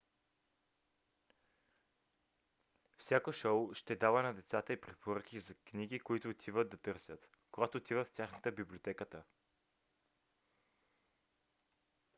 всяко 2.97 3.31
шоу 3.31 3.73
ще 3.73 3.95
дава 3.95 4.23
на 4.23 4.33
децата 4.33 4.73
и 4.73 4.81
препоръки 4.81 5.39
за 5.39 5.55
книги 5.55 5.99
които 5.99 6.33
да 6.47 6.77
търсят 6.77 7.29
когато 7.51 7.77
отиват 7.77 8.07
в 8.07 8.11
тяхната 8.11 8.51
библиотеката 8.51 9.23